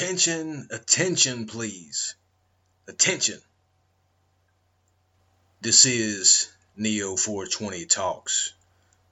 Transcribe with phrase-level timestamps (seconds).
[0.00, 2.14] Attention, attention, please.
[2.86, 3.40] Attention.
[5.60, 8.52] This is Neo 420 Talks,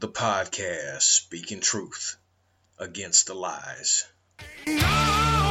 [0.00, 2.16] the podcast speaking truth
[2.80, 4.08] against the lies.
[4.66, 5.41] Nobody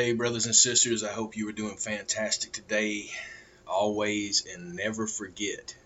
[0.00, 1.04] day, brothers and sisters.
[1.04, 3.10] I hope you are doing fantastic today.
[3.66, 5.76] Always and never forget.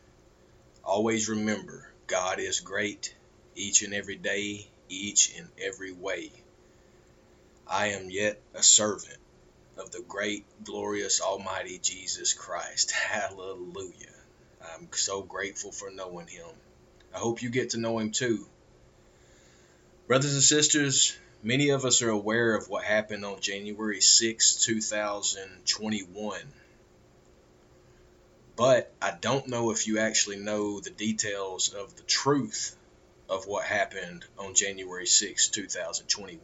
[0.84, 3.12] Always remember God is great
[3.56, 6.30] each and every day, each and every way.
[7.66, 9.18] I am yet a servant
[9.76, 12.92] of the great, glorious, almighty Jesus Christ.
[13.10, 14.14] Hallelujah.
[14.62, 16.46] I'm so grateful for knowing him.
[17.12, 18.46] I hope you get to know him too.
[20.06, 26.40] Brothers and sisters, many of us are aware of what happened on January 6, 2021.
[28.56, 32.74] But I don't know if you actually know the details of the truth
[33.28, 36.40] of what happened on January 6, 2021.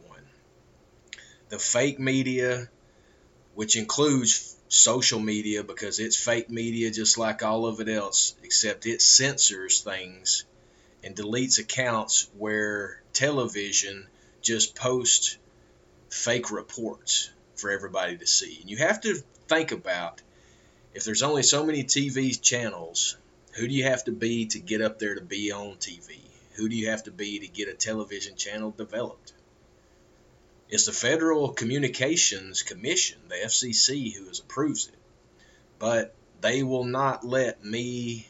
[1.49, 2.69] The fake media,
[3.55, 8.85] which includes social media because it's fake media just like all of it else, except
[8.85, 10.45] it censors things
[11.03, 14.07] and deletes accounts where television
[14.41, 15.37] just post
[16.09, 18.57] fake reports for everybody to see.
[18.61, 19.15] And you have to
[19.47, 20.21] think about
[20.93, 23.17] if there's only so many TV channels,
[23.53, 26.19] who do you have to be to get up there to be on TV?
[26.55, 29.33] Who do you have to be to get a television channel developed?
[30.69, 34.95] It's the Federal Communications Commission, the FCC, who approves it.
[35.79, 38.27] But they will not let me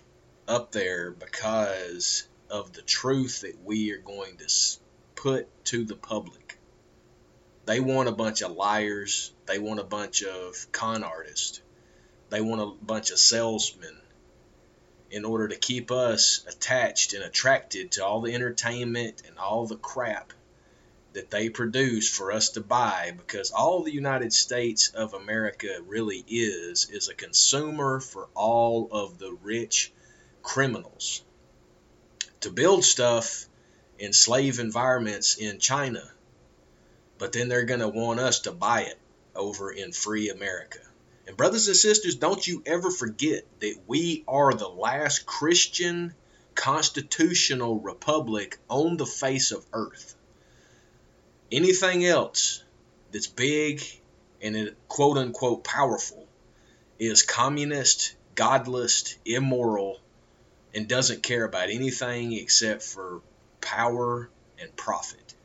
[0.47, 4.49] up there because of the truth that we are going to
[5.21, 6.57] put to the public.
[7.65, 9.31] They want a bunch of liars.
[9.45, 11.61] They want a bunch of con artists.
[12.31, 13.95] They want a bunch of salesmen
[15.11, 19.75] in order to keep us attached and attracted to all the entertainment and all the
[19.75, 20.33] crap
[21.13, 26.23] that they produce for us to buy because all the United States of America really
[26.27, 29.91] is is a consumer for all of the rich
[30.41, 31.21] criminals
[32.39, 33.45] to build stuff
[34.01, 36.03] in slave environments in China
[37.21, 38.97] but then they're going to want us to buy it
[39.35, 40.79] over in free America.
[41.27, 46.15] And brothers and sisters, don't you ever forget that we are the last Christian
[46.55, 50.15] constitutional republic on the face of earth.
[51.51, 52.63] Anything else
[53.11, 53.83] that's big
[54.41, 56.27] and uh, quote unquote powerful
[56.97, 59.99] is communist, godless, immoral,
[60.73, 63.21] and doesn't care about anything except for
[63.61, 64.29] power
[64.59, 65.35] and profit.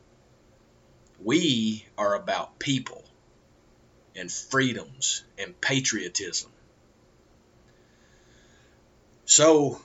[1.23, 3.03] We are about people
[4.15, 6.51] and freedoms and patriotism.
[9.25, 9.81] So,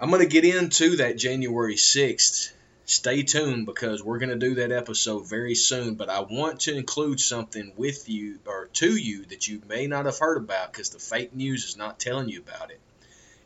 [0.00, 2.50] I'm going to get into that January 6th.
[2.84, 5.94] Stay tuned because we're going to do that episode very soon.
[5.94, 10.06] But I want to include something with you or to you that you may not
[10.06, 12.80] have heard about because the fake news is not telling you about it.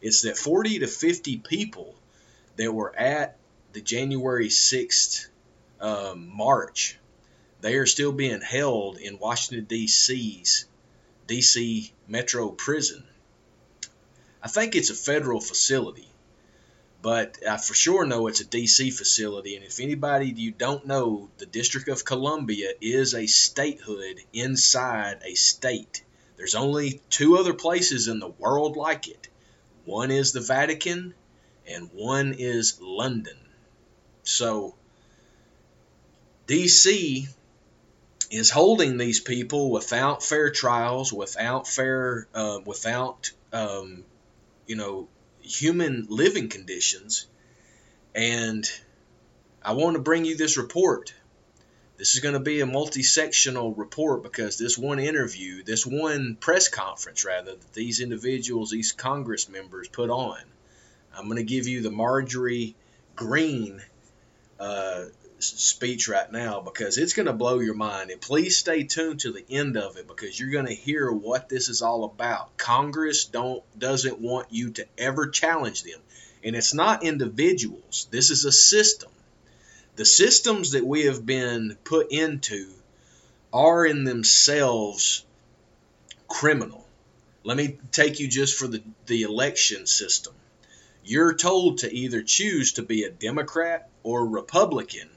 [0.02, 1.94] It's that 40 to 50 people
[2.56, 3.36] that were at
[3.72, 5.26] the January 6th
[5.80, 6.98] um, march
[7.60, 10.64] they are still being held in Washington D.C.'s
[11.26, 11.92] D.C.
[12.08, 13.04] Metro Prison.
[14.42, 16.08] I think it's a federal facility,
[17.02, 18.90] but I for sure know it's a D.C.
[18.90, 19.56] facility.
[19.56, 25.34] And if anybody you don't know, the District of Columbia is a statehood inside a
[25.34, 26.02] state.
[26.36, 29.28] There's only two other places in the world like it.
[29.84, 31.14] One is the Vatican,
[31.66, 33.36] and one is London.
[34.22, 34.74] So,
[36.46, 37.28] D.C
[38.30, 44.04] is holding these people without fair trials, without fair, uh, without um,
[44.66, 45.08] you know,
[45.42, 47.26] human living conditions.
[48.14, 48.70] And
[49.62, 51.12] I want to bring you this report.
[51.96, 56.68] This is going to be a multi-sectional report because this one interview, this one press
[56.68, 60.38] conference, rather, that these individuals, these Congress members put on.
[61.14, 62.74] I'm going to give you the Marjorie
[63.16, 63.82] Greene
[64.60, 65.06] uh,
[65.38, 68.10] speech right now because it's going to blow your mind.
[68.10, 71.48] And please stay tuned to the end of it because you're going to hear what
[71.48, 72.56] this is all about.
[72.56, 76.00] Congress don't doesn't want you to ever challenge them.
[76.44, 78.06] And it's not individuals.
[78.10, 79.10] This is a system.
[79.96, 82.68] The systems that we have been put into
[83.52, 85.24] are in themselves
[86.28, 86.86] criminal.
[87.44, 90.34] Let me take you just for the, the election system.
[91.04, 95.08] You're told to either choose to be a Democrat or Republican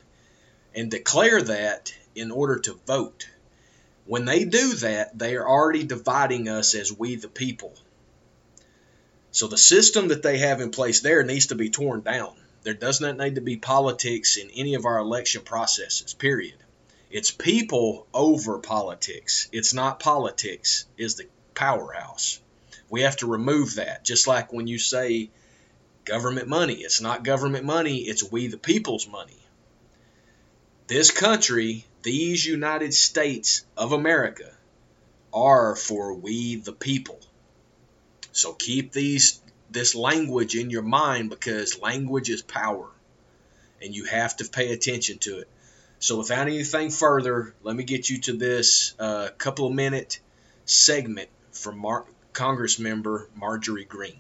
[0.76, 3.28] and declare that in order to vote.
[4.06, 7.74] When they do that, they are already dividing us as we the people.
[9.32, 12.36] So the system that they have in place there needs to be torn down.
[12.64, 16.56] There does not need to be politics in any of our election processes, period.
[17.12, 19.50] It's people over politics.
[19.52, 22.40] It's not politics is the powerhouse.
[22.90, 24.06] We have to remove that.
[24.06, 25.30] Just like when you say
[26.06, 29.38] government money, it's not government money, it's we the people's money.
[30.88, 34.52] This country, these United States of America,
[35.34, 37.20] are for we the people.
[38.32, 39.42] So keep these
[39.72, 42.90] this language in your mind because language is power
[43.82, 45.50] and you have to pay attention to it.
[46.00, 50.20] So without anything further, let me get you to this uh, couple of minute
[50.66, 54.20] segment from Mar- Congress member Marjorie Greene.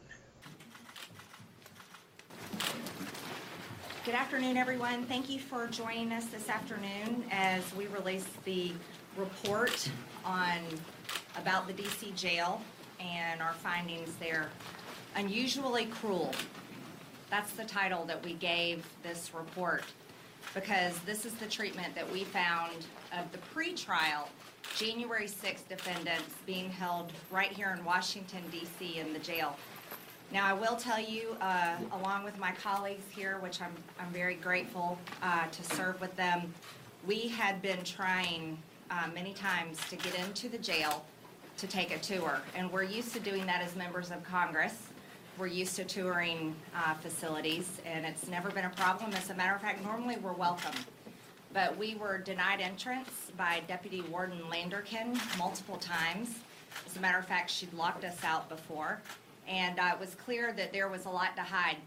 [4.05, 5.05] Good afternoon, everyone.
[5.05, 8.73] Thank you for joining us this afternoon as we release the
[9.15, 9.89] report
[10.25, 10.59] on,
[11.37, 12.61] about the DC jail
[12.99, 14.49] and our findings there.
[15.15, 16.33] Unusually cruel.
[17.29, 19.85] That's the title that we gave this report
[20.53, 22.85] because this is the treatment that we found
[23.17, 24.27] of the pretrial
[24.75, 29.55] January 6 defendants being held right here in Washington DC in the jail.
[30.33, 34.33] Now, I will tell you, uh, along with my colleagues here, which I'm, I'm very
[34.33, 36.51] grateful uh, to serve with them,
[37.05, 38.57] we had been trying
[38.89, 41.05] uh, many times to get into the jail
[41.57, 42.41] to take a tour.
[42.55, 44.73] And we're used to doing that as members of Congress.
[45.37, 49.13] We're used to touring uh, facilities, and it's never been a problem.
[49.13, 50.73] As a matter of fact, normally we're welcome.
[51.53, 56.39] But we were denied entrance by Deputy Warden Landerkin multiple times.
[56.87, 58.99] As a matter of fact, she'd locked us out before,
[59.47, 61.77] and uh, it was clear that there was a lot to hide.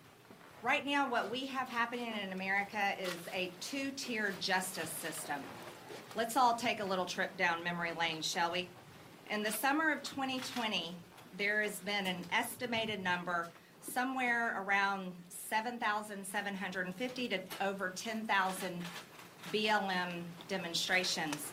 [0.62, 5.41] Right now, what we have happening in America is a two-tier justice system.
[6.17, 8.69] Let's all take a little trip down memory lane, shall we?
[9.31, 10.94] In the summer of 2020,
[11.37, 13.49] there has been an estimated number
[13.82, 15.12] somewhere around
[15.50, 18.79] 7,750 to over 10,000
[19.52, 21.52] BLM demonstrations.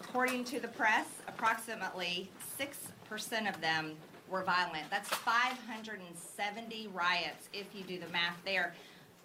[0.00, 3.96] According to the press, approximately 6% of them
[4.30, 4.84] were violent.
[4.90, 8.74] That's 570 riots if you do the math there.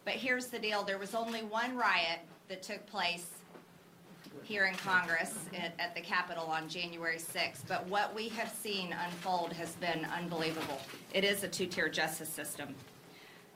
[0.04, 3.28] But here's the deal, there was only one riot that took place
[4.44, 7.62] here in Congress at, at the Capitol on January 6th.
[7.68, 10.80] But what we have seen unfold has been unbelievable.
[11.13, 12.75] It is a two-tier justice system.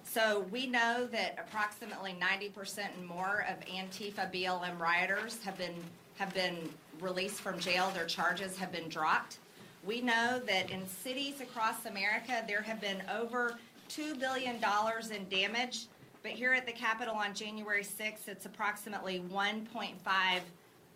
[0.04, 5.76] So we know that approximately 90% and more of Antifa BLM rioters have been,
[6.18, 6.58] have been
[7.00, 7.92] released from jail.
[7.94, 9.38] Their charges have been dropped.
[9.86, 13.58] We know that in cities across America, there have been over
[13.90, 15.88] $2 billion in damage.
[16.22, 19.94] But here at the Capitol on January 6th, it's approximately $1.5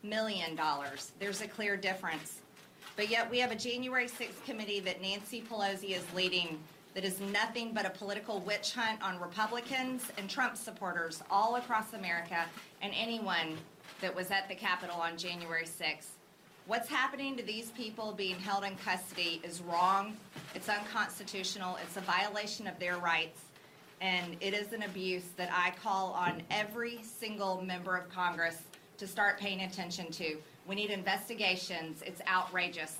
[0.03, 0.59] million.
[1.19, 2.41] There's a clear difference.
[2.95, 6.59] But yet we have a January 6th committee that Nancy Pelosi is leading
[6.93, 11.93] that is nothing but a political witch hunt on Republicans and Trump supporters all across
[11.93, 12.45] America
[12.81, 13.57] and anyone
[14.01, 16.09] that was at the Capitol on January 6th.
[16.65, 20.15] What's happening to these people being held in custody is wrong.
[20.55, 21.77] It's unconstitutional.
[21.83, 23.41] It's a violation of their rights.
[23.99, 28.59] And it is an abuse that I call on every single member of Congress
[28.97, 30.37] to start paying attention to.
[30.65, 32.01] We need investigations.
[32.05, 32.97] It's outrageous.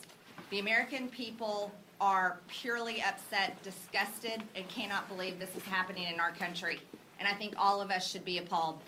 [0.49, 6.33] The American people are purely upset, disgusted, and cannot believe this is happening in our
[6.33, 6.81] country.
[7.17, 8.81] And I think all of us should be appalled.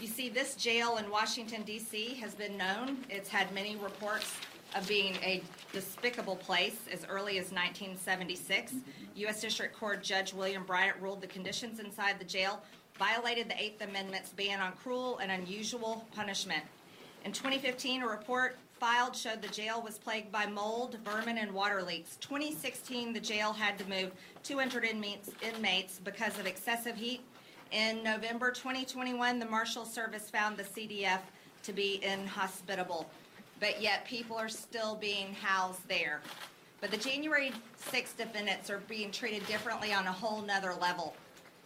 [0.00, 2.14] You see, this jail in Washington, D.C.
[2.14, 2.98] has been known.
[3.10, 4.32] It's had many reports
[4.76, 5.42] of being a
[5.72, 8.74] despicable place as early as 1976.
[9.16, 9.40] U.S.
[9.40, 12.62] District Court Judge William Bryant ruled the conditions inside the jail
[12.98, 16.62] violated the Eighth Amendment's ban on cruel and unusual punishment.
[17.24, 21.82] In 2015, a report filed showed the jail was plagued by mold, vermin, and water
[21.82, 22.16] leaks.
[22.16, 24.10] 2016, the jail had to move
[24.42, 27.20] 200 inmates, inmates because of excessive heat.
[27.70, 31.20] In November 2021, the Marshal Service found the CDF
[31.64, 33.06] to be inhospitable,
[33.60, 36.22] but yet people are still being housed there.
[36.80, 41.14] But the January 6 defendants are being treated differently on a whole nother level.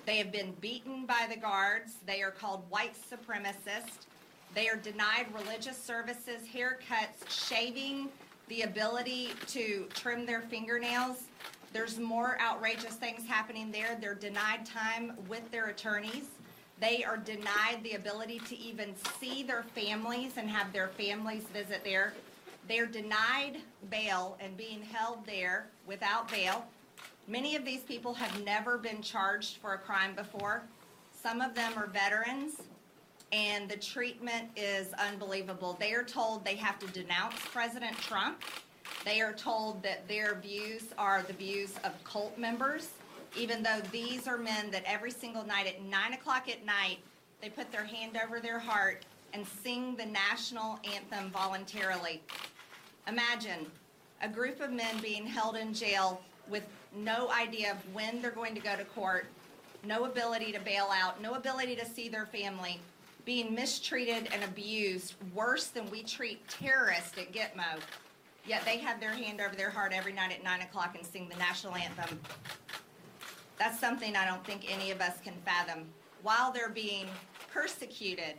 [0.05, 1.93] They have been beaten by the guards.
[2.05, 4.07] They are called white supremacists.
[4.57, 8.09] They are denied religious services, haircuts, shaving,
[8.49, 11.29] the ability to trim their fingernails.
[11.73, 13.97] There's more outrageous things happening there.
[14.01, 16.27] They're denied time with their attorneys.
[16.81, 21.83] They are denied the ability to even see their families and have their families visit
[21.85, 22.13] there.
[22.69, 23.59] They're denied
[23.91, 26.67] bail and being held there without bail.
[27.29, 30.63] Many of these people have never been charged for a crime before.
[31.23, 32.55] Some of them are veterans.
[33.33, 35.77] and the treatment is unbelievable.
[35.81, 38.43] They are told they have to denounce President Trump.
[39.05, 42.91] They are told that their views are the views of cult members,
[43.37, 46.99] even though these are men that every single night at nine o'clock at night,
[47.41, 52.23] they put their hand over their heart and sing the national anthem voluntarily.
[53.09, 53.67] Imagine
[54.21, 58.55] a group of men being held in jail with no idea of when they're going
[58.55, 59.27] to go to court,
[59.85, 62.79] no ability to bail out, no ability to see their family,
[63.25, 67.81] being mistreated and abused worse than we treat terrorists at Gitmo.
[68.47, 71.29] Yet they have their hand over their heart every night at nine o'clock and sing
[71.29, 72.21] the national anthem.
[73.59, 75.87] That's something I don't think any of us can fathom.
[76.23, 77.07] While they're being
[77.53, 78.35] persecuted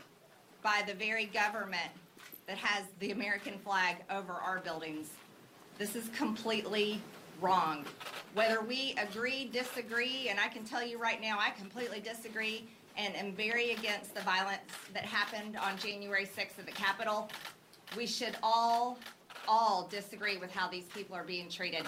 [0.61, 1.91] by the very government
[2.47, 5.09] that has the American flag over our buildings.
[5.77, 7.01] This is completely
[7.41, 7.85] wrong.
[8.33, 12.67] Whether we agree, disagree, and I can tell you right now, I completely disagree
[12.97, 14.61] and am very against the violence
[14.93, 17.29] that happened on January 6th at the Capitol.
[17.97, 18.97] We should all,
[19.47, 21.85] all disagree with how these people are being treated.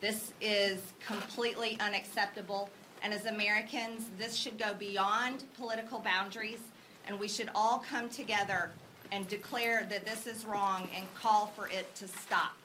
[0.00, 2.70] This is completely unacceptable.
[3.02, 6.60] And as Americans, this should go beyond political boundaries,
[7.06, 8.70] and we should all come together
[9.12, 12.56] and declare that this is wrong and call for it to stop.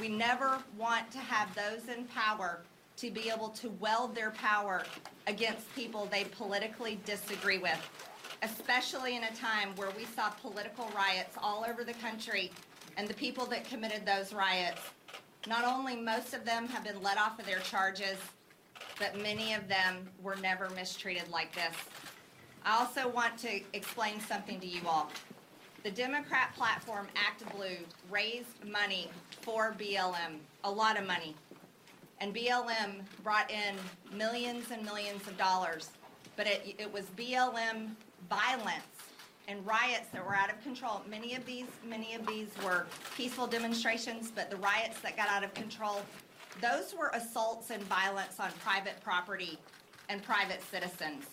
[0.00, 2.60] We never want to have those in power
[2.98, 4.84] to be able to weld their power
[5.26, 7.78] against people they politically disagree with,
[8.42, 12.50] especially in a time where we saw political riots all over the country
[12.96, 14.80] and the people that committed those riots,
[15.46, 18.18] not only most of them have been let off of their charges,
[18.98, 21.74] but many of them were never mistreated like this.
[22.64, 25.10] I also want to explain something to you all.
[25.84, 27.76] The Democrat platform Act Blue
[28.10, 29.08] raised money
[29.42, 31.36] for BLM, a lot of money.
[32.20, 33.76] And BLM brought in
[34.16, 35.90] millions and millions of dollars.
[36.34, 37.90] But it, it was BLM
[38.28, 38.95] violence
[39.48, 41.02] and riots that were out of control.
[41.08, 42.86] Many of these, many of these were
[43.16, 46.02] peaceful demonstrations, but the riots that got out of control,
[46.60, 49.58] those were assaults and violence on private property
[50.08, 51.26] and private citizens.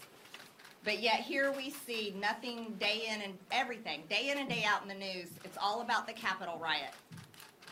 [0.84, 4.82] But yet here we see nothing day in and everything, day in and day out
[4.82, 5.30] in the news.
[5.44, 6.92] It's all about the Capitol riot.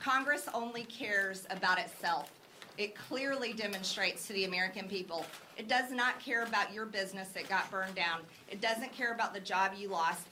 [0.01, 2.31] Congress only cares about itself.
[2.77, 5.25] It clearly demonstrates to the American people.
[5.57, 8.21] It does not care about your business that got burned down.
[8.49, 10.27] It doesn't care about the job you lost.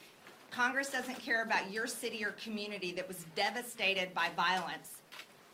[0.51, 4.97] Congress doesn't care about your city or community that was devastated by violence.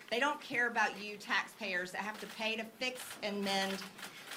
[0.10, 3.78] They don't care about you taxpayers that have to pay to fix and mend,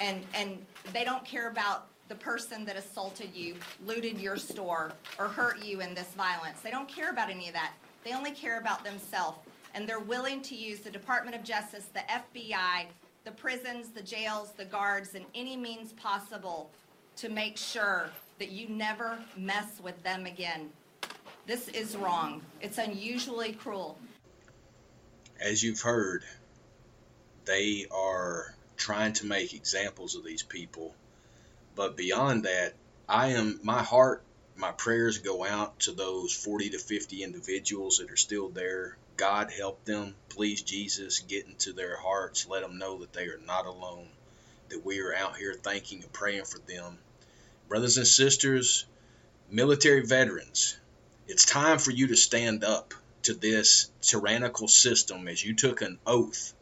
[0.01, 0.57] and, and
[0.91, 5.79] they don't care about the person that assaulted you, looted your store, or hurt you
[5.81, 6.59] in this violence.
[6.61, 7.73] They don't care about any of that.
[8.03, 9.37] They only care about themselves.
[9.73, 12.85] And they're willing to use the Department of Justice, the FBI,
[13.23, 16.71] the prisons, the jails, the guards, and any means possible
[17.17, 18.09] to make sure
[18.39, 20.69] that you never mess with them again.
[21.45, 22.41] This is wrong.
[22.61, 23.97] It's unusually cruel.
[25.39, 26.23] As you've heard,
[27.45, 30.93] they are trying to make examples of these people.
[31.75, 32.73] But beyond that,
[33.07, 34.23] I am my heart,
[34.55, 38.97] my prayers go out to those 40 to 50 individuals that are still there.
[39.19, 40.15] God help them.
[40.29, 42.47] Please, Jesus, get into their hearts.
[42.47, 44.07] Let them know that they are not alone,
[44.69, 46.97] that we are out here thanking and praying for them.
[47.67, 48.85] Brothers and sisters,
[49.51, 50.77] military veterans,
[51.27, 55.99] it's time for you to stand up to this tyrannical system as you took an
[56.07, 56.53] oath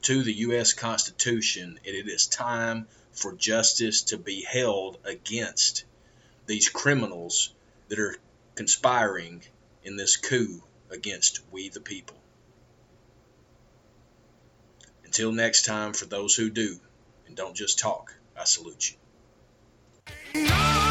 [0.00, 0.72] to the U.S.
[0.72, 5.84] Constitution, and it is time for justice to be held against
[6.46, 7.52] these criminals
[7.88, 8.16] that are
[8.54, 9.42] conspiring
[9.84, 10.62] in this coup
[10.96, 12.16] against we the people.
[15.04, 16.78] Until next time, for those who do
[17.26, 18.96] and don't just talk, I salute you.
[20.48, 20.85] No!